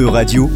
[0.00, 0.48] E-Radio,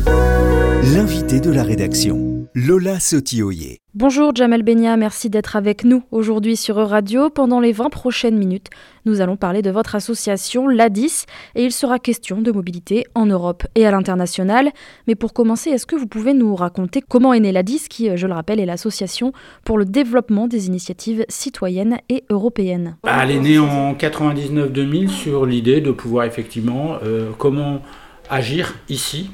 [0.94, 3.76] l'invité de la rédaction, Lola Sotioye.
[3.92, 7.28] Bonjour Jamel Benia, merci d'être avec nous aujourd'hui sur E-Radio.
[7.28, 8.68] Pendant les 20 prochaines minutes,
[9.04, 11.26] nous allons parler de votre association, l'ADIS,
[11.56, 14.70] et il sera question de mobilité en Europe et à l'international.
[15.06, 18.26] Mais pour commencer, est-ce que vous pouvez nous raconter comment est née l'ADIS, qui, je
[18.26, 19.34] le rappelle, est l'association
[19.66, 22.96] pour le développement des initiatives citoyennes et européennes?
[23.02, 27.82] Bah, Elle est née en 99-2000 sur l'idée de pouvoir effectivement, euh, comment
[28.30, 29.30] agir ici,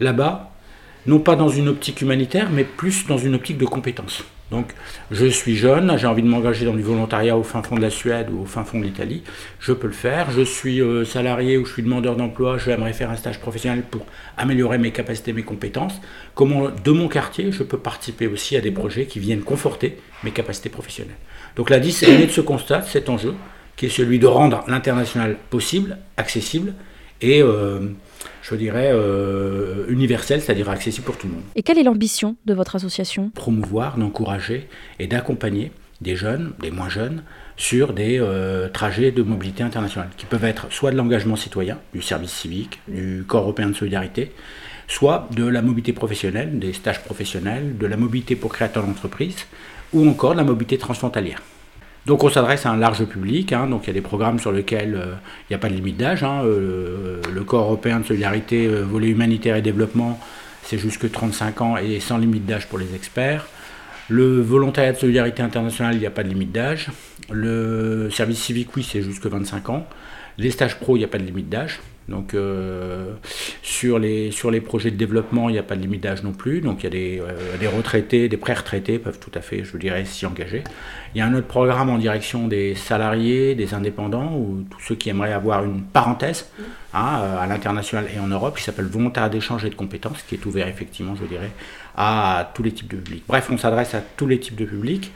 [0.00, 0.52] là-bas,
[1.06, 4.24] non pas dans une optique humanitaire, mais plus dans une optique de compétence.
[4.50, 4.74] Donc,
[5.10, 7.90] je suis jeune, j'ai envie de m'engager dans du volontariat au fin fond de la
[7.90, 9.24] Suède ou au fin fond de l'Italie,
[9.58, 10.30] je peux le faire.
[10.30, 14.06] Je suis euh, salarié ou je suis demandeur d'emploi, j'aimerais faire un stage professionnel pour
[14.36, 16.00] améliorer mes capacités, mes compétences.
[16.36, 20.30] Comment, de mon quartier, je peux participer aussi à des projets qui viennent conforter mes
[20.30, 21.16] capacités professionnelles.
[21.56, 23.34] Donc, la 10 est née de ce constat, cet enjeu,
[23.76, 26.72] qui est celui de rendre l'international possible, accessible
[27.20, 27.80] et euh,
[28.42, 31.42] je dirais, euh, universel, c'est-à-dire accessible pour tout le monde.
[31.54, 33.30] Et quelle est l'ambition de votre association?
[33.34, 37.22] Promouvoir, d'encourager et d'accompagner des jeunes, des moins jeunes,
[37.56, 42.02] sur des euh, trajets de mobilité internationale, qui peuvent être soit de l'engagement citoyen, du
[42.02, 44.32] service civique, du corps européen de solidarité,
[44.88, 49.46] soit de la mobilité professionnelle, des stages professionnels, de la mobilité pour créateurs d'entreprise,
[49.92, 51.40] ou encore de la mobilité transfrontalière.
[52.06, 53.66] Donc on s'adresse à un large public, hein.
[53.66, 55.96] donc il y a des programmes sur lesquels euh, il n'y a pas de limite
[55.96, 56.22] d'âge.
[56.22, 56.42] Hein.
[56.44, 60.20] Euh, le corps européen de solidarité, euh, volet humanitaire et développement,
[60.62, 63.48] c'est jusque 35 ans et sans limite d'âge pour les experts.
[64.08, 66.90] Le volontariat de solidarité internationale, il n'y a pas de limite d'âge.
[67.28, 69.84] Le service civique, oui, c'est jusque 25 ans.
[70.38, 71.80] Les stages pro, il n'y a pas de limite d'âge.
[72.08, 73.14] Donc euh,
[73.62, 76.32] sur, les, sur les projets de développement, il n'y a pas de limite d'âge non
[76.32, 76.60] plus.
[76.60, 79.76] Donc il y a des, euh, des retraités, des pré-retraités peuvent tout à fait, je
[79.76, 80.62] dirais, s'y engager.
[81.14, 84.94] Il y a un autre programme en direction des salariés, des indépendants ou tous ceux
[84.94, 86.48] qui aimeraient avoir une parenthèse
[86.94, 90.36] hein, euh, à l'international et en Europe qui s'appelle Volontariat d'échange et de compétences, qui
[90.36, 91.50] est ouvert effectivement, je dirais,
[91.96, 93.24] à tous les types de publics.
[93.26, 95.10] Bref, on s'adresse à tous les types de publics.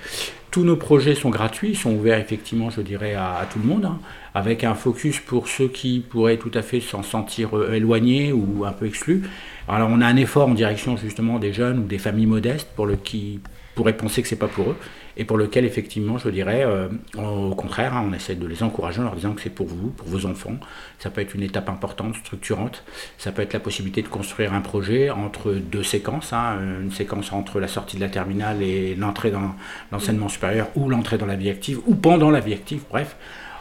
[0.50, 4.00] Tous nos projets sont gratuits, sont ouverts effectivement, je dirais, à, tout le monde, hein,
[4.34, 8.64] avec un focus pour ceux qui pourraient tout à fait s'en sentir euh, éloignés ou
[8.64, 9.22] un peu exclus.
[9.68, 12.86] Alors on a un effort en direction justement des jeunes ou des familles modestes pour
[12.86, 13.38] le qui
[13.76, 14.76] pourraient penser que c'est pas pour eux
[15.16, 19.00] et pour lequel effectivement je dirais euh, au contraire hein, on essaie de les encourager
[19.00, 20.56] en leur disant que c'est pour vous, pour vos enfants.
[20.98, 22.84] Ça peut être une étape importante, structurante.
[23.18, 27.32] Ça peut être la possibilité de construire un projet entre deux séquences, hein, une séquence
[27.32, 29.54] entre la sortie de la terminale et l'entrée dans
[29.92, 33.16] l'enseignement supérieur ou l'entrée dans la vie active ou pendant la vie active, bref.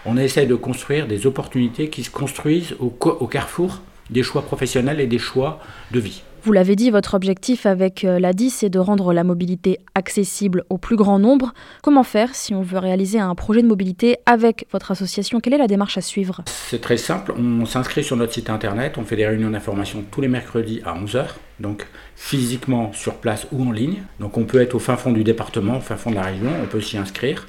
[0.06, 5.00] On essaie de construire des opportunités qui se construisent au, au carrefour des choix professionnels
[5.02, 5.59] et des choix
[5.92, 6.24] de vie.
[6.42, 10.64] Vous l'avez dit, votre objectif avec euh, la DIS est de rendre la mobilité accessible
[10.70, 11.54] au plus grand nombre.
[11.84, 15.42] Comment faire si on veut réaliser un projet de mobilité avec votre association?
[15.42, 16.42] Quelle est la démarche à suivre?
[16.46, 20.22] C'est très simple, on s'inscrit sur notre site internet, on fait des réunions d'information tous
[20.22, 21.26] les mercredis à 11h,
[21.60, 21.86] donc
[22.16, 24.04] physiquement sur place ou en ligne.
[24.22, 26.52] Donc on peut être au fin fond du département, au fin fond de la région,
[26.64, 27.48] on peut s'y inscrire.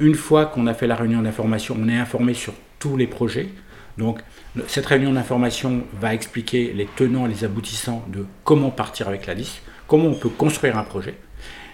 [0.00, 3.50] Une fois qu'on a fait la réunion d'information, on est informé sur tous les projets.
[3.98, 4.20] Donc
[4.68, 9.34] cette réunion d'information va expliquer les tenants et les aboutissants de comment partir avec la
[9.34, 11.14] liste, comment on peut construire un projet.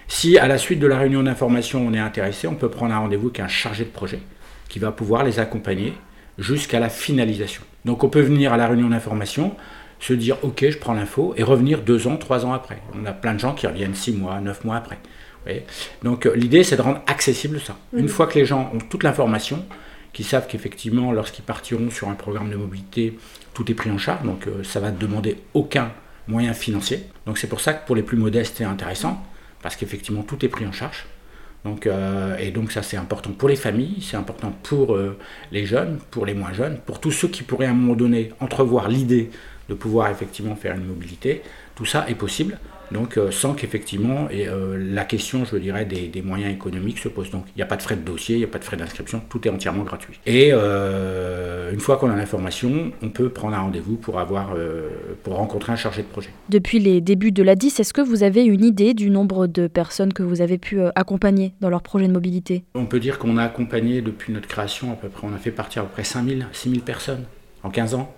[0.08, 2.98] Si à la suite de la réunion d'information on est intéressé, on peut prendre un
[2.98, 4.20] rendez-vous avec un chargé de projet
[4.68, 5.94] qui va pouvoir les accompagner
[6.38, 7.62] jusqu'à la finalisation.
[7.84, 9.54] Donc on peut venir à la réunion d'information,
[10.00, 12.78] se dire ok je prends l'info et revenir deux ans, trois ans après.
[13.00, 14.98] On a plein de gens qui reviennent six mois, neuf mois après.
[16.02, 17.76] Donc euh, l'idée c'est de rendre accessible ça.
[17.94, 19.64] Une fois que les gens ont toute l'information,
[20.12, 23.18] qui savent qu'effectivement, lorsqu'ils partiront sur un programme de mobilité,
[23.54, 25.92] tout est pris en charge, donc euh, ça va demander aucun
[26.26, 27.04] moyen financier.
[27.26, 29.22] Donc c'est pour ça que pour les plus modestes, c'est intéressant,
[29.62, 31.06] parce qu'effectivement, tout est pris en charge.
[31.86, 35.18] Euh, et donc ça, c'est important pour les familles, c'est important pour euh,
[35.52, 38.32] les jeunes, pour les moins jeunes, pour tous ceux qui pourraient à un moment donné
[38.40, 39.30] entrevoir l'idée
[39.68, 41.42] de pouvoir effectivement faire une mobilité.
[41.74, 42.58] Tout ça est possible
[42.92, 47.30] donc euh, sans qu'effectivement euh, la question, je dirais, des, moyens économiques se pose.
[47.30, 48.76] Donc il n'y a pas de frais de dossier, il n'y a pas de frais
[48.76, 50.18] d'inscription, tout est entièrement gratuit.
[50.26, 54.54] Et euh, une fois qu'on a l'information, on peut prendre un rendez-vous pour, avoir,
[55.22, 56.30] pour rencontrer un chargé de projet.
[56.48, 59.66] Depuis les débuts de la 10, est-ce que vous avez une idée du nombre de
[59.66, 62.64] personnes que vous avez pu accompagner dans leur projet de mobilité?
[62.74, 65.50] On peut dire qu'on a accompagné depuis notre création à peu près, on a fait
[65.50, 67.24] partir à peu près 5000, 6000 personnes
[67.62, 68.14] en 15 ans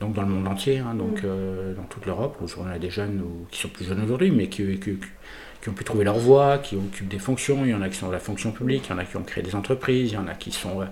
[0.00, 1.26] donc dans le monde entier, hein, donc mm.
[1.26, 2.38] euh, dans toute l'Europe.
[2.58, 6.04] On a des jeunes qui sont plus jeunes aujourd'hui, mais qui, qui, ont pu trouver
[6.04, 7.64] leur voie, qui occupent des fonctions.
[7.64, 9.16] Il y en a qui sont dans la fonction publique, il y en a qui
[9.16, 10.84] ont créé des entreprises, il y en a qui sont, euh,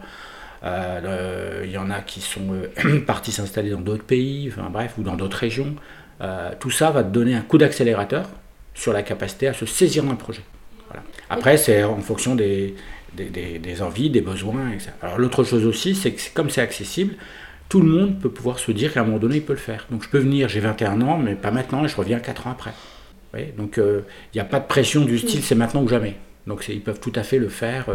[0.63, 2.49] euh, il y en a qui sont
[3.07, 5.75] partis s'installer dans d'autres pays, enfin bref, ou dans d'autres régions.
[6.61, 8.29] tout ça va donner un coup d'accélérateur
[8.75, 10.43] sur la capacité à se saisir d'un projet.
[11.31, 12.75] Après, c'est en fonction des,
[13.15, 14.71] des, des, envies, des besoins.
[15.03, 17.15] Alors l'autre chose aussi, c'est que comme c'est accessible,
[17.69, 19.87] tout le monde peut pouvoir se dire qu'à un moment donné, il peut le faire.
[19.91, 22.51] Donc je peux venir, j'ai 21 ans, mais pas maintenant, et je reviens 4 ans
[22.53, 22.73] après.
[23.57, 24.03] donc il
[24.35, 26.17] n'y a pas de pression du style c'est maintenant ou jamais.
[26.47, 27.87] Donc ils peuvent tout à fait le faire.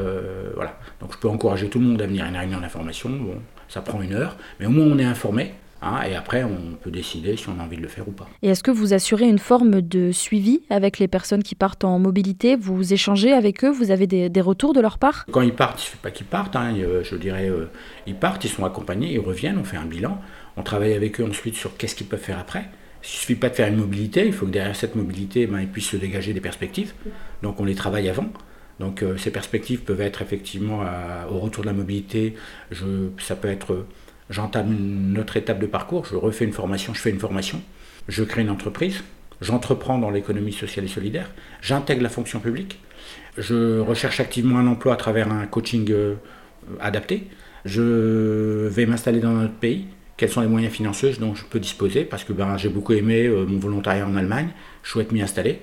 [0.56, 0.78] voilà.
[1.00, 3.10] Donc je peux encourager tout le monde à venir à une réunion d'information.
[3.10, 3.36] Bon,
[3.70, 5.54] ça prend une heure, mais au moins on est informé.
[5.84, 8.30] Hein, et après, on peut décider si on a envie de le faire ou pas.
[8.44, 11.98] Et est-ce que vous assurez une forme de suivi avec les personnes qui partent en
[11.98, 12.56] mobilité?
[12.56, 13.72] Vous échangez avec eux?
[13.72, 15.26] Vous avez des, retours de leur part?
[15.32, 16.56] Quand ils partent, il ne suffit pas qu'ils partent.
[16.56, 17.66] Hein, je dirais, euh,
[18.06, 20.20] ils partent, ils sont accompagnés, ils reviennent, on fait un bilan.
[20.56, 22.70] On travaille avec eux ensuite sur qu'est-ce qu'ils peuvent faire après.
[23.04, 25.60] Il ne suffit pas de faire une mobilité, il faut que derrière cette mobilité, ben,
[25.60, 26.94] ils puissent se dégager des perspectives.
[27.42, 28.28] Donc on les travaille avant.
[28.80, 30.84] Donc euh, ces perspectives peuvent être effectivement
[31.32, 32.36] au retour de la mobilité.
[32.70, 33.86] Je, ça peut être
[34.32, 37.62] j'entame une autre étape de parcours, je refais une formation, je fais une formation,
[38.08, 39.04] je crée une entreprise,
[39.42, 41.30] j'entreprends dans l'économie sociale et solidaire,
[41.62, 42.80] j'intègre la fonction publique,
[43.38, 46.16] je recherche activement un emploi à travers un coaching euh,
[46.80, 47.28] adapté,
[47.66, 49.86] je vais m'installer dans un autre pays,
[50.18, 53.26] quels sont les moyens financiers dont je peux disposer, parce que ben, j'ai beaucoup aimé
[53.26, 54.50] euh, mon volontariat en Allemagne,
[54.84, 55.60] je souhaite m'y installer.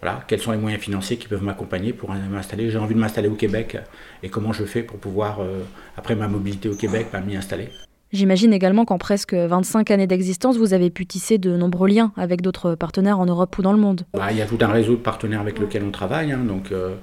[0.00, 3.28] Voilà, quels sont les moyens financiers qui peuvent m'accompagner pour m'installer J'ai envie de m'installer
[3.28, 3.78] au Québec
[4.24, 5.60] et comment je fais pour pouvoir, euh,
[5.96, 7.68] après ma mobilité au Québec, ben, m'y installer
[8.12, 12.42] J'imagine également qu'en presque 25 années d'existence, vous avez pu tisser de nombreux liens avec
[12.42, 14.02] d'autres partenaires en Europe ou dans le monde.
[14.12, 16.30] Bah, il y a tout un réseau de partenaires avec lequel on travaille.
[16.30, 16.94] Hein, donc, euh,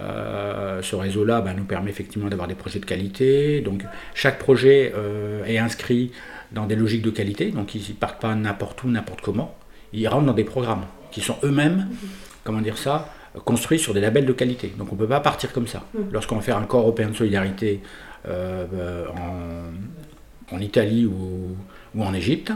[0.00, 3.60] euh, ce réseau-là bah, nous permet effectivement d'avoir des projets de qualité.
[3.60, 3.84] Donc,
[4.14, 6.10] chaque projet euh, est inscrit
[6.50, 7.52] dans des logiques de qualité.
[7.52, 9.54] Donc, ils ne partent pas n'importe où, n'importe comment.
[9.92, 11.86] Ils rentrent dans des programmes qui sont eux-mêmes,
[12.42, 13.08] comment dire ça,
[13.44, 14.74] construits sur des labels de qualité.
[14.76, 15.84] Donc, on ne peut pas partir comme ça.
[15.94, 15.98] Mm.
[16.10, 17.82] Lorsqu'on va faire un corps européen de solidarité
[18.26, 19.70] en
[20.52, 21.56] en Italie ou,
[22.00, 22.52] en Égypte,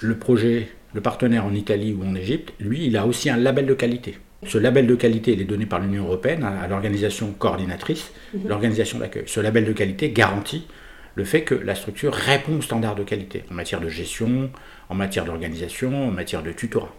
[0.00, 3.66] le projet, le partenaire en Italie ou en Égypte, lui, il a aussi un label
[3.66, 4.18] de qualité.
[4.46, 8.48] Ce label de qualité, il est donné par l'Union européenne à, l'organisation coordinatrice, mhm.
[8.48, 9.24] l'organisation d'accueil.
[9.26, 10.66] Ce label de qualité garantit
[11.14, 14.50] le fait que la structure répond aux standards de qualité en matière de gestion,
[14.88, 16.94] en matière d'organisation, en matière de tutorat.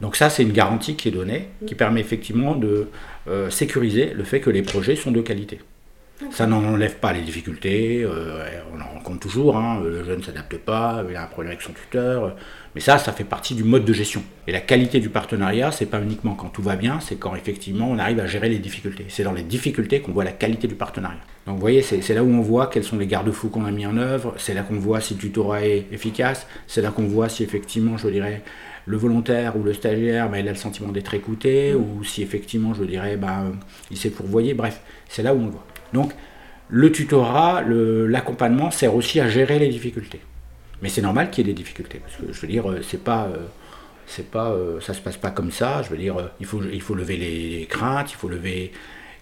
[0.00, 2.88] Donc ça, c'est une garantie qui est donnée, qui permet effectivement de
[3.28, 5.60] euh, sécuriser le fait que les projets sont de qualité.
[6.30, 8.44] Ça n'enlève pas les difficultés, euh,
[8.74, 11.62] on en rencontre toujours, hein, le jeune ne s'adapte pas, il a un problème avec
[11.62, 12.36] son tuteur,
[12.74, 14.22] mais ça, ça fait partie du mode de gestion.
[14.46, 17.90] Et la qualité du partenariat, c'est pas uniquement quand tout va bien, c'est quand effectivement
[17.90, 19.06] on arrive à gérer les difficultés.
[19.08, 21.20] C'est dans les difficultés qu'on voit la qualité du partenariat.
[21.46, 23.86] Donc vous voyez, c'est là où on voit quels sont les garde-fous qu'on a mis
[23.86, 27.30] en œuvre, c'est là qu'on voit si le tutorat est efficace, c'est là qu'on voit
[27.30, 28.42] si effectivement, je dirais,
[28.86, 32.74] le volontaire ou le stagiaire, ben, il a le sentiment d'être écouté, ou si effectivement,
[32.74, 33.52] je dirais, ben,
[33.90, 35.66] il s'est pourvoyé, bref, c'est là où on le voit.
[35.92, 36.12] Donc
[36.68, 40.20] le tutorat, l'accompagnement sert aussi à gérer les difficultés.
[40.82, 43.02] Mais c'est normal qu'il y ait des difficultés, parce que je veux dire, euh, c'est
[43.02, 45.82] pas, euh, euh, ça se passe pas comme ça.
[45.82, 48.72] Je veux dire, il faut, il faut lever les craintes, il faut lever,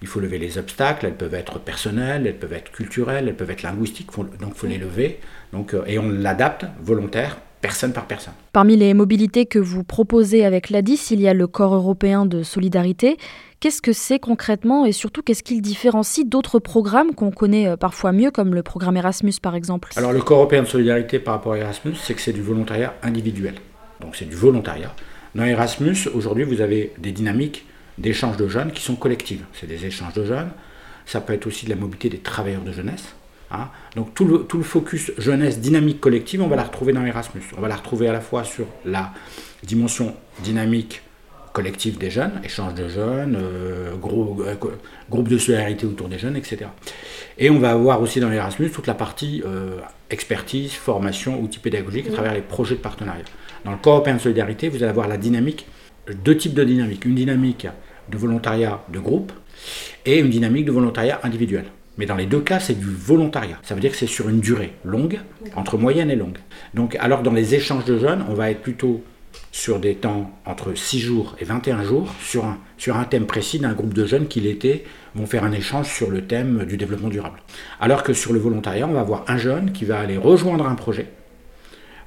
[0.03, 1.07] il faut lever les obstacles.
[1.07, 4.11] Elles peuvent être personnelles, elles peuvent être culturelles, elles peuvent être linguistiques.
[4.17, 5.19] donc il faut les lever.
[5.53, 8.35] Donc, et on l'adapte volontaire personne par personne.
[8.53, 12.43] Parmi les mobilités que vous proposez avec l'ADIS, il y a le Corps européen de
[12.43, 13.17] solidarité.
[13.61, 18.13] Qu'est-ce que c'est concrètement et surtout qu'est-ce qu'il différencie d'autres programmes qu'on connaît euh, parfois
[18.13, 19.91] mieux, comme le programme Erasmus par exemple?
[19.97, 22.95] Alors le Corps européen de solidarité par rapport à Erasmus, c'est que c'est du volontariat
[23.03, 23.55] individuel.
[24.01, 24.95] Donc c'est du volontariat.
[25.35, 27.67] Dans Erasmus, aujourd'hui, vous avez des dynamiques
[27.99, 29.45] d'échanges de jeunes qui sont collectives.
[29.53, 30.51] C'est des échanges de jeunes.
[31.05, 33.15] Ça peut être aussi de la mobilité des travailleurs de jeunesse.
[33.51, 33.69] Hein.
[33.97, 37.43] Donc tout le, tout le, focus jeunesse dynamique collective, on va la retrouver dans Erasmus.
[37.57, 39.13] On va la retrouver à la fois sur la
[39.63, 41.03] dimension dynamique
[41.53, 44.55] collective des jeunes, échange de jeunes, euh, euh,
[45.11, 46.67] groupe de solidarité autour des jeunes, etc.
[47.37, 49.81] Et on va avoir aussi dans Erasmus toute la partie euh,
[50.11, 53.25] expertise, formation, outils pédagogiques à travers les projets de partenariat.
[53.65, 55.67] Dans le corps européen de solidarité, vous allez avoir la dynamique,
[56.25, 57.05] deux types de dynamiques.
[57.05, 57.67] Une dynamique
[58.09, 59.33] de volontariat de groupe
[60.07, 61.65] et une dynamique de volontariat individuel.
[61.99, 63.59] Mais dans les deux cas, c'est du volontariat.
[63.63, 65.21] Ça veut dire que c'est sur une durée longue,
[65.57, 66.39] entre moyenne et longue.
[66.73, 69.03] Donc, alors dans les échanges de jeunes, on va être plutôt
[69.51, 73.59] sur des temps entre 6 jours et 21 jours sur un, sur un thème précis
[73.59, 77.09] d'un groupe de jeunes qui l'été vont faire un échange sur le thème du développement
[77.09, 77.41] durable.
[77.81, 80.75] Alors que sur le volontariat, on va avoir un jeune qui va aller rejoindre un
[80.77, 81.07] projet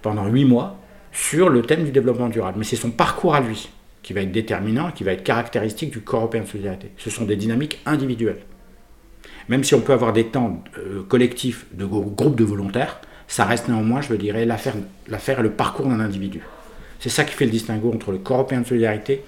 [0.02, 0.80] pendant 8 mois
[1.12, 2.60] sur le thème du développement durable.
[2.60, 3.70] Mais c'est son parcours à lui
[4.04, 6.92] qui va être déterminant, qui va être caractéristique du corps européen de solidarité.
[6.98, 8.42] Ce sont des dynamiques individuelles.
[9.50, 13.68] Même si on peut avoir des temps euh, collectifs de groupes de volontaires, ça reste
[13.68, 16.42] néanmoins, je veux dire, l'affaire et le parcours d'un individu.
[17.00, 19.24] C'est ça qui fait le distinguo entre le corps européen de solidarité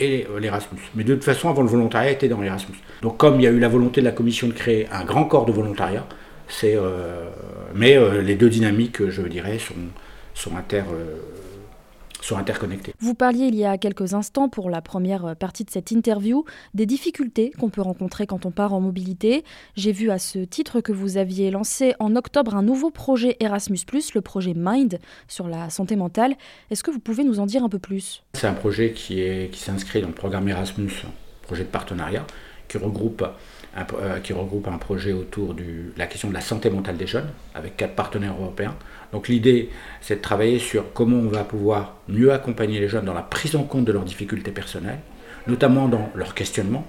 [0.00, 0.80] et euh, l'Erasmus.
[0.94, 2.76] Mais de toute façon, avant le volontariat était dans l'Erasmus.
[3.02, 5.24] Donc comme il y a eu la volonté de la Commission de créer un grand
[5.24, 6.06] corps de volontariat,
[6.64, 7.24] euh,
[7.74, 9.74] mais les deux dynamiques, je dirais, sont,
[10.34, 10.82] sont inter,
[12.20, 12.94] sont interconnectés.
[13.00, 16.44] Vous parliez il y a quelques instants, pour la première partie de cette interview,
[16.74, 19.44] des difficultés qu'on peut rencontrer quand on part en mobilité.
[19.76, 23.80] J'ai vu à ce titre que vous aviez lancé en octobre un nouveau projet Erasmus,
[24.14, 26.36] le projet Mind sur la santé mentale.
[26.70, 28.22] Est-ce que vous pouvez nous en dire un peu plus?
[28.34, 30.90] C'est un projet qui, est, qui s'inscrit dans le programme Erasmus,
[31.42, 32.26] projet de partenariat,
[32.68, 33.24] qui regroupe
[33.76, 37.28] euh, qui regroupe un projet autour de la question de la santé mentale des jeunes,
[37.54, 38.74] avec quatre partenaires européens.
[39.12, 39.70] Donc l'idée,
[40.00, 43.56] c'est de travailler sur comment on va pouvoir mieux accompagner les jeunes dans la prise
[43.56, 45.00] en compte de leurs difficultés personnelles,
[45.46, 46.86] notamment dans leur questionnement,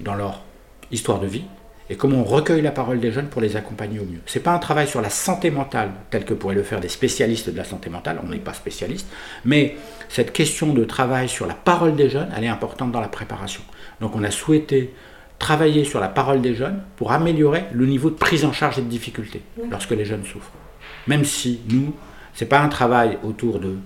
[0.00, 0.42] dans leur
[0.90, 1.44] histoire de vie,
[1.90, 4.20] et comment on recueille la parole des jeunes pour les accompagner au mieux.
[4.26, 6.88] Ce n'est pas un travail sur la santé mentale tel que pourraient le faire des
[6.88, 9.06] spécialistes de la santé mentale, on n'est pas spécialiste,
[9.44, 9.76] mais
[10.08, 13.62] cette question de travail sur la parole des jeunes, elle est importante dans la préparation.
[14.00, 14.92] Donc on a souhaité
[15.38, 18.82] travailler sur la parole des jeunes pour améliorer le niveau de prise en charge et
[18.82, 20.52] de difficultés lorsque les jeunes souffrent.
[21.06, 21.94] Même si nous,
[22.34, 23.76] ce n'est pas un travail autour de,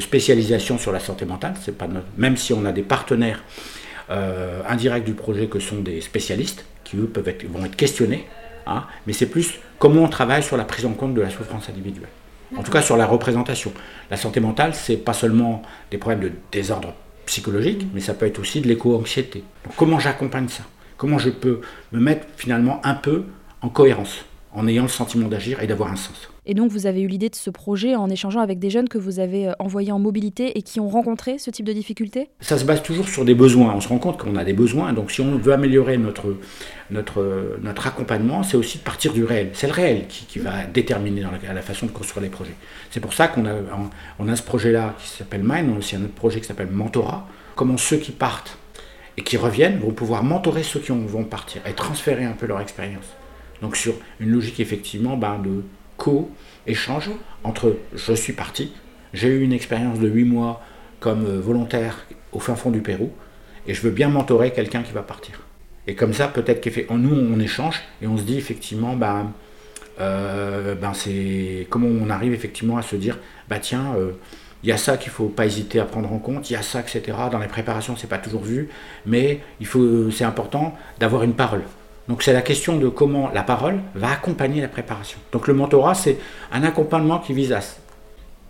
[0.00, 3.44] spécialisation sur la santé mentale, c'est pas même si on a des partenaires
[4.10, 8.26] euh, indirects du projet que sont des spécialistes, qui eux peuvent être, vont être questionnés,
[8.66, 11.68] hein, mais c'est plus comment on travaille sur la prise en compte de la souffrance
[11.68, 12.08] individuelle.
[12.56, 13.72] En tout cas sur la représentation.
[14.10, 16.94] La santé mentale, c'est pas seulement des problèmes de désordre
[17.26, 19.42] psychologique, mais ça peut être aussi de l'éco-anxiété.
[19.76, 20.62] comment j'accompagne ça?
[20.96, 21.60] Comment je peux
[21.92, 23.24] me mettre finalement un peu
[23.62, 26.30] en cohérence, en ayant le sentiment d'agir et d'avoir un sens.
[26.48, 28.98] Et donc vous avez eu l'idée de ce projet en échangeant avec des jeunes que
[28.98, 32.30] vous avez euh, envoyés en mobilité et qui ont rencontré ce type de difficultés?
[32.40, 33.74] Ça se base toujours sur des besoins.
[33.74, 34.92] On se rend compte qu'on a des besoins.
[34.92, 36.36] Donc si on veut améliorer notre,
[36.92, 39.50] notre, notre accompagnement, c'est aussi de partir du réel.
[39.54, 42.54] C'est le réel qui, va déterminer la, la, façon de construire les projets.
[42.90, 43.54] C'est pour ça qu'on a,
[44.20, 45.70] on a ce projet-là qui s'appelle Mine.
[45.72, 47.26] On a aussi un autre projet qui s'appelle Mentorat.
[47.56, 48.56] Comment ceux qui partent
[49.16, 52.60] et qui reviennent vont pouvoir mentorer ceux qui vont partir et transférer un peu leur
[52.60, 53.06] expérience.
[53.62, 55.64] Donc sur une logique effectivement ben, de
[55.96, 57.10] co-échange
[57.42, 58.72] entre je suis parti,
[59.14, 60.62] j'ai eu une expérience de 8 mois
[61.00, 63.10] comme euh, volontaire au fin fond du Pérou
[63.66, 65.40] et je veux bien mentorer quelqu'un qui va partir.
[65.86, 69.32] Et comme ça, peut-être qu'en nous, on échange et on se dit effectivement, ben,
[70.00, 73.18] euh, ben c'est comment on arrive effectivement à se dire,
[73.48, 74.12] bah tiens, euh,
[74.62, 76.56] il y a ça qu'il ne faut pas hésiter à prendre en compte, il y
[76.56, 77.02] a ça, etc.
[77.30, 78.68] Dans les préparations, c'est pas toujours vu,
[79.04, 81.62] mais il faut, c'est important d'avoir une parole.
[82.08, 85.18] Donc c'est la question de comment la parole va accompagner la préparation.
[85.32, 86.18] Donc le mentorat, c'est
[86.52, 87.60] un accompagnement qui vise à,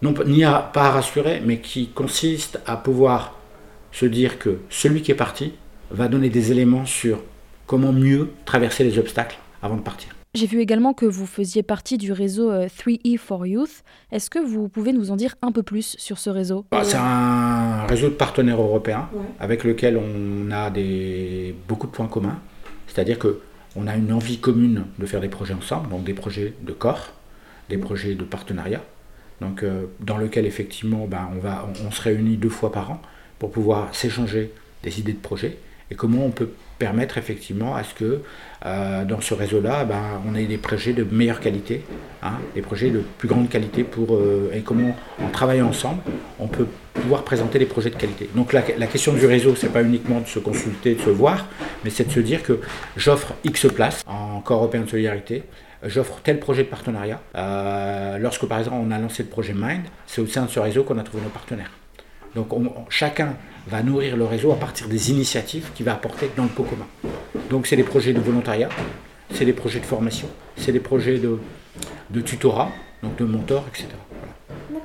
[0.02, 3.34] non ni pas à rassurer, mais qui consiste à pouvoir
[3.92, 5.54] se dire que celui qui est parti
[5.90, 7.20] va donner des éléments sur
[7.66, 10.15] comment mieux traverser les obstacles avant de partir.
[10.36, 13.82] J'ai vu également que vous faisiez partie du réseau 3E euh, for Youth.
[14.12, 16.66] Est-ce que vous pouvez nous en dire un peu plus sur ce réseau?
[16.70, 19.08] Bah, C'est un réseau de partenaires européens
[19.40, 22.38] avec lequel on a des, beaucoup de points communs.
[22.86, 26.72] C'est-à-dire qu'on a une envie commune de faire des projets ensemble, donc des projets de
[26.72, 27.14] corps,
[27.70, 28.82] des projets de partenariat,
[29.40, 33.00] donc, euh, dans lequel effectivement ben, on, va, on se réunit deux fois par an
[33.38, 34.52] pour pouvoir s'échanger
[34.82, 35.56] des idées de projets
[35.90, 38.20] et comment on peut permettre effectivement à ce que
[38.64, 41.84] euh, dans ce réseau-là, ben, on ait des projets de meilleure qualité,
[42.22, 46.02] hein, des projets de plus grande qualité pour euh, et comment en travaillant ensemble,
[46.38, 48.28] on peut pouvoir présenter des projets de qualité.
[48.34, 51.46] Donc la, question du réseau, c'est pas uniquement de se consulter, de se voir,
[51.84, 52.60] mais c'est de se dire que
[52.96, 55.44] j'offre X places en corps européen de solidarité,
[55.82, 57.20] j'offre tel projet de partenariat.
[57.36, 60.60] Euh, lorsque par exemple on a lancé le projet Mind, c'est au sein de ce
[60.60, 61.70] réseau qu'on a trouvé nos partenaires.
[62.36, 62.50] Donc
[62.90, 63.34] chacun
[63.66, 66.86] va nourrir le réseau à partir des initiatives qu'il va apporter dans le pot commun.
[67.50, 68.68] Donc c'est des projets de volontariat,
[69.32, 71.38] c'est des projets de formation, c'est des projets de,
[72.10, 72.70] de tutorat,
[73.02, 73.88] donc de mentor, etc.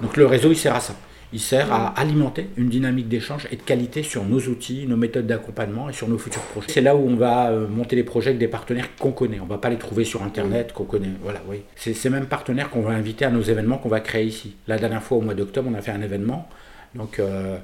[0.02, 0.96] Donc le réseau, il sert à ça.
[1.34, 5.28] Il sert à alimenter une dynamique d'échange et de qualité sur nos outils, nos méthodes
[5.28, 6.70] d'accompagnement et sur nos futurs projets.
[6.70, 9.40] C'est là où on va euh, monter les projets avec des partenaires qu'on connaît.
[9.40, 11.12] On ne va pas les trouver sur Internet, qu'on connaît.
[11.24, 11.62] Voilà, oui.
[11.78, 14.56] C'est ces mêmes partenaires qu'on va inviter à nos événements qu'on va créer ici.
[14.68, 16.50] La dernière fois, au mois d'octobre, on a fait un événement.
[16.96, 17.58] Donc, euh,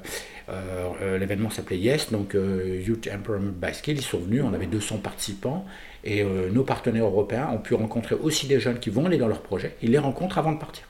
[0.48, 3.98] euh, euh, l'événement s'appelait Yes, donc euh, Youth Empowerment by Skill.
[3.98, 5.66] Ils sont venus, on avait 200 participants
[6.04, 9.42] et nos partenaires européens ont pu rencontrer aussi des jeunes qui vont aller dans leur
[9.42, 9.74] projet.
[9.82, 10.84] Ils les rencontrent avant de partir.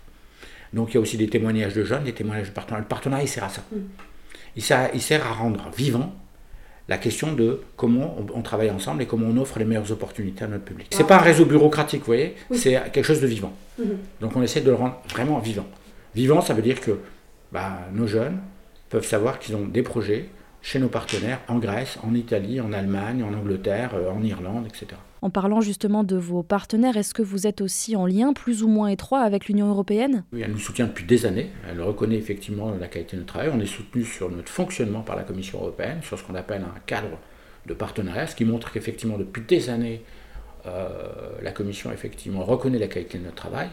[0.73, 2.80] Donc il y a aussi des témoignages de jeunes, des témoignages de partenaires.
[2.80, 3.62] Le partenariat, il sert à ça.
[3.73, 3.76] Mm.
[4.54, 6.14] Il, sert, il sert à rendre vivant
[6.88, 10.47] la question de comment on, travaille ensemble et comment on offre les meilleures opportunités à
[10.47, 10.88] notre public.
[10.90, 13.52] C'est pas un réseau bureaucratique, vous voyez, c'est quelque chose de vivant.
[13.80, 13.85] Mm-hmm.
[14.21, 15.66] Donc on essaie de le rendre vraiment vivant.
[16.14, 16.99] Vivant, ça veut dire que
[17.52, 18.38] bah, nos jeunes,
[18.88, 20.31] peuvent savoir qu'ils ont des projets
[20.62, 25.00] chez nos partenaires en Grèce, en Italie, en Allemagne, en Angleterre, euh, en Irlande, etc.
[25.21, 28.69] En parlant justement de vos partenaires, est-ce que vous êtes aussi en lien plus ou
[28.69, 30.25] moins étroit avec l'Union européenne?
[30.33, 31.50] Oui, elle nous soutient depuis des années.
[31.69, 33.50] Elle reconnaît effectivement la qualité de notre travail.
[33.52, 36.78] On est soutenu sur notre fonctionnement par la Commission européenne, sur ce qu'on appelle un
[36.87, 37.19] cadre
[37.67, 40.02] de partenariat, ce qui montre qu'effectivement depuis des années,
[40.67, 40.99] euh,
[41.43, 43.69] la Commission effectivement reconnaît la qualité de notre travail.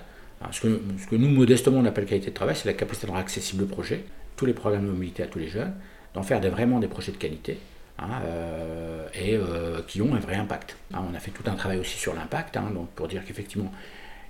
[0.52, 3.62] Ce que, nous, modestement, on appelle qualité de travail, c'est la capacité de rendre accessible
[3.62, 4.04] le projet
[4.36, 5.74] tous les programmes de mobilité à tous les jeunes,
[6.14, 7.58] d'en faire vraiment des projets de qualité.
[7.98, 10.76] Hein, euh, et euh, qui ont un vrai impact.
[10.94, 13.72] Hein, on a fait tout un travail aussi sur l'impact, hein, donc pour dire qu'effectivement,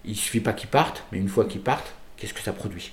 [0.04, 2.92] il ne suffit pas qu'ils partent, mais une fois qu'ils partent, qu'est-ce que ça produit?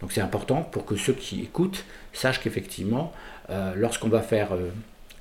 [0.00, 3.12] Donc c'est important pour que ceux qui écoutent sachent qu'effectivement,
[3.50, 4.48] euh, lorsqu'on va faire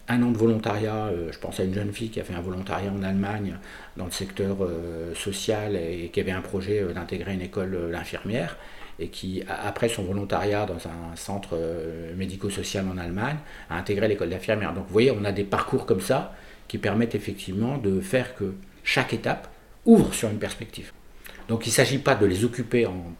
[0.08, 2.92] un an de volontariat, je pense à une jeune fille qui a fait un volontariat
[2.92, 3.58] en Allemagne
[3.98, 4.58] dans le secteur
[5.16, 8.58] social et qui avait un projet d'intégrer une école d'infirmière,
[9.00, 13.38] et qui, après son volontariat dans un centre euh, médico-social en Allemagne,
[13.70, 14.74] a intégré l'école d'infirmière.
[14.74, 16.34] Donc vous voyez, on a des parcours comme ça
[16.68, 19.50] qui permettent effectivement de faire que chaque étape
[19.86, 20.92] ouvre sur une perspective.
[21.48, 23.14] Donc il ne s'agit pas de les occuper en,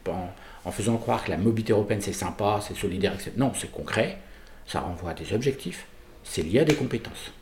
[0.64, 3.32] en, faisant croire que la mobilité européenne c'est sympa, c'est solidaire, etc.
[3.36, 4.18] Non, c'est concret,
[4.66, 5.86] ça renvoie à des objectifs,
[6.24, 7.32] c'est lié à des compétences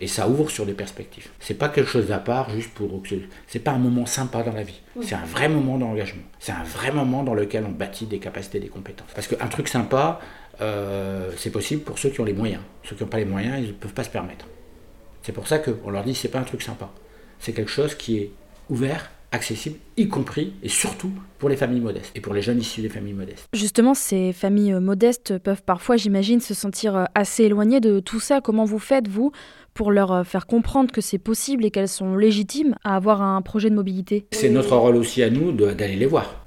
[0.00, 1.28] et ça ouvre sur des perspectives.
[1.40, 3.02] C'est pas quelque chose à part juste pour.
[3.46, 4.80] C'est pas un moment sympa dans la vie.
[5.02, 6.22] C'est un vrai moment d'engagement.
[6.40, 9.08] C'est un vrai moment dans lequel on bâtit des capacités, des compétences.
[9.14, 10.20] Parce qu'un truc sympa,
[10.60, 12.62] euh, c'est possible pour ceux qui ont les moyens.
[12.82, 14.46] Ceux qui n'ont pas les moyens, ils ne peuvent pas se permettre.
[15.22, 16.90] C'est pour ça qu'on leur dit c'est pas un truc sympa.
[17.38, 18.30] C'est quelque chose qui est
[18.68, 22.80] ouvert accessible, y compris et surtout pour les familles modestes et pour les jeunes issus
[22.80, 23.46] des familles modestes.
[23.52, 28.40] Justement, ces familles modestes peuvent parfois, j'imagine, se sentir euh, assez éloignées de tout ça.
[28.40, 29.32] Comment vous faites, vous,
[29.74, 33.42] pour leur euh, faire comprendre que c'est possible et qu'elles sont légitimes à avoir un
[33.42, 34.26] projet de mobilité?
[34.32, 36.44] C'est notre rôle aussi à nous d'aller les voir.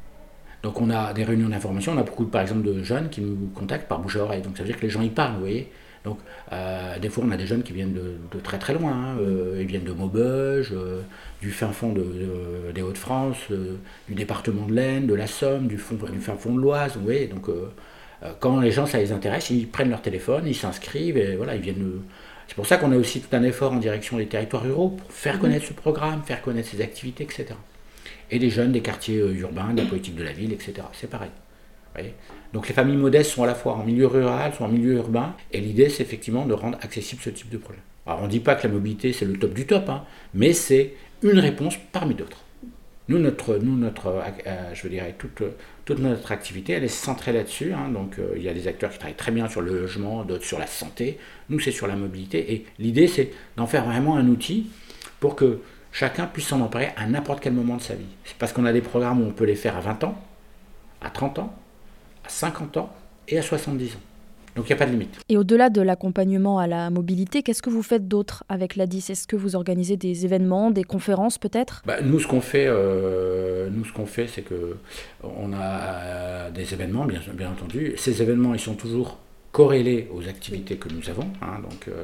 [0.63, 3.49] Donc on a des réunions d'information, on a beaucoup par exemple de jeunes qui nous
[3.53, 4.41] contactent par bouche à oreille.
[4.41, 5.71] Donc ça veut dire que les gens y parlent, vous voyez.
[6.07, 6.19] Donc
[6.51, 8.91] euh, des fois on a des jeunes qui viennent de, très très loin.
[8.91, 9.17] Hein.
[9.19, 10.73] Euh, ils viennent de Maubeuge,
[11.41, 11.93] du fin fond
[12.73, 13.37] des Hauts-de-France,
[14.07, 16.95] du département de l'Aisne, de la Somme, du, fond, du fin fond de l'Oise.
[16.95, 17.27] Vous voyez.
[17.27, 17.49] Donc
[18.39, 21.61] quand les gens ça les intéresse, ils prennent leur téléphone, ils s'inscrivent et voilà, ils
[21.61, 22.01] viennent
[22.47, 25.11] c'est pour ça qu'on a aussi tout un effort en direction des territoires ruraux pour
[25.11, 25.41] faire mhm.
[25.41, 27.47] connaître ce programme, faire connaître ses activités, etc.
[28.31, 30.75] Et les jeunes des quartiers euh, urbains, de la politique de la ville, etc.
[30.93, 31.29] C'est pareil.
[32.53, 35.35] Donc les familles modestes sont à la fois en milieu rural, sont en milieu urbain,
[35.51, 37.79] et l'idée c'est effectivement de rendre accessible ce type de projet.
[38.05, 40.53] Alors on ne dit pas que la mobilité c'est le top du top, hein, mais
[40.53, 42.43] c'est une réponse parmi d'autres.
[43.09, 45.41] Nous, notre, nous, notre euh, je veux dire, toute,
[45.85, 47.71] toute notre activité, elle est centrée là-dessus.
[47.71, 47.89] Hein.
[47.89, 50.43] donc, euh, il y a des acteurs qui travaillent très bien sur le logement, d'autres
[50.43, 51.17] sur la santé.
[51.49, 52.53] Nous, c'est sur la mobilité.
[52.53, 54.67] Et l'idée, c'est d'en faire vraiment un outil
[55.21, 55.61] pour que
[55.93, 58.05] chacun puisse s'en emparer à n'importe quel moment de sa vie.
[58.25, 60.21] C'est parce qu'on a des programmes où on peut les faire à 20 ans,
[61.01, 61.55] à 30 ans,
[62.27, 62.89] à 50 ans
[63.27, 63.99] et à 70 ans.
[64.57, 65.19] Donc il n'y a pas de limite.
[65.29, 69.27] Et au-delà de l'accompagnement à la mobilité, qu'est-ce que vous faites d'autre avec l'ADIS Est-ce
[69.27, 71.83] que vous organisez des événements, des conférences peut-être?
[71.85, 74.77] Bah, Nous, ce qu'on fait, euh, nous, ce qu'on fait, c'est que
[75.23, 77.93] on a des événements, bien, bien entendu.
[77.97, 79.19] Ces événements, ils sont toujours
[79.51, 81.27] corrélés aux activités que nous avons.
[81.43, 82.03] Hein, donc, euh,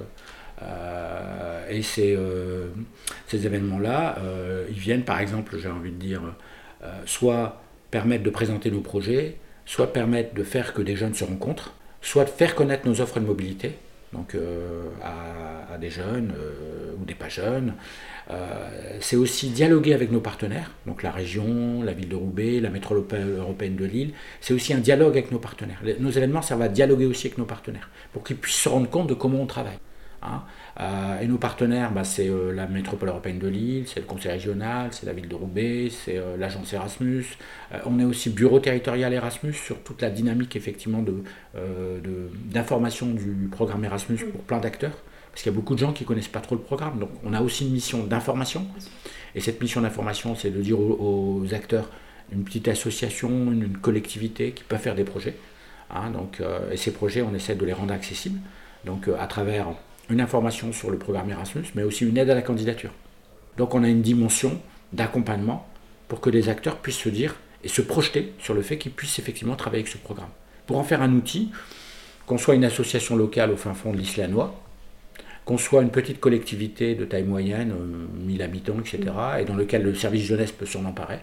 [0.62, 2.16] euh, et ces,
[3.28, 4.18] ces événements-là,
[4.70, 6.22] ils viennent, par exemple, j'ai envie de dire,
[7.06, 11.74] soit permettre de présenter nos projets, soit permettre de faire que des jeunes se rencontrent
[12.04, 13.78] soit de faire connaître nos offres de mobilité,
[14.12, 17.74] donc euh, à, des jeunes euh, ou des pas jeunes.
[18.30, 22.70] Euh, c'est aussi dialoguer avec nos partenaires, donc la région, la ville de Roubaix, la
[22.70, 24.14] métropole européenne de Lille.
[24.42, 25.82] C'est aussi un dialogue avec nos partenaires.
[26.00, 29.08] Nos événements servent à dialoguer aussi avec nos partenaires, pour qu'ils puissent se rendre compte
[29.08, 29.80] de comment on travaille.
[30.22, 30.44] Hein.
[30.80, 34.32] Euh, et nos partenaires, bah, c'est euh, la métropole européenne de Lille, c'est le conseil
[34.32, 37.26] régional, c'est la ville de Roubaix, c'est euh, l'agence Erasmus.
[37.86, 41.04] on est aussi bureau territorial Erasmus sur toute la dynamique effectivement
[42.52, 44.98] d'information de, du programme Erasmus pour plein d'acteurs.
[45.32, 47.00] Parce qu'il y a beaucoup de gens qui ne connaissent pas trop le programme.
[47.00, 48.68] Donc on a aussi une mission d'information.
[49.34, 51.90] Et cette mission d'information, c'est de dire aux, acteurs,
[52.32, 55.36] une petite association, une, collectivité qui peut faire des projets.
[55.90, 56.12] Hein.
[56.12, 56.40] donc,
[56.72, 58.40] et ces projets, on essaie de les rendre accessibles.
[58.86, 59.74] Donc à travers
[60.10, 62.92] une information sur le programme Erasmus, mais aussi une aide à la candidature.
[63.58, 64.60] Donc on a une dimension
[64.92, 65.68] d'accompagnement
[66.08, 69.20] pour que les acteurs puissent se dire et se projeter sur le fait qu'ils puissent
[69.20, 70.30] effectivement travailler avec ce programme.
[70.68, 71.52] Pour en faire un outil,
[72.26, 74.60] qu'on soit une association locale au fin fond de l'Islanois,
[75.46, 77.74] qu'on soit une petite collectivité de taille moyenne,
[78.26, 79.02] 1000 euh, habitants, etc.,
[79.40, 81.20] et dans lequel le service jeunesse peut s'en emparer,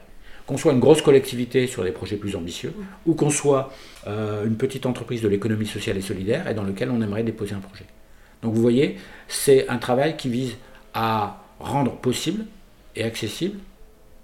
[0.46, 2.74] qu'on soit une grosse collectivité sur des projets plus ambitieux,
[3.06, 3.72] ou qu'on soit
[4.06, 7.54] euh, une petite entreprise de l'économie sociale et solidaire, et dans lequel on aimerait déposer
[7.54, 7.86] un projet.
[8.42, 8.96] Donc vous voyez,
[9.28, 10.56] c'est un travail qui vise
[10.94, 12.46] à rendre possible
[12.96, 13.58] et accessible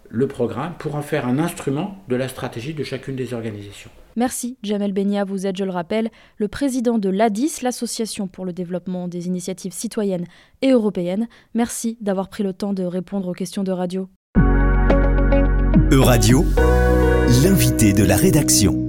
[0.09, 3.91] le programme pour en faire un instrument de la stratégie de chacune des organisations.
[4.17, 8.55] Merci Jamel Benia, vous êtes, je le rappelle, le président de l'ADIS, l'Association pour le
[8.55, 10.25] développement des initiatives citoyennes
[10.63, 11.29] et européennes.
[11.55, 14.09] Merci d'avoir pris le temps de répondre aux questions de radio.
[15.93, 16.45] Euradio,
[17.43, 18.86] l'invité de la rédaction.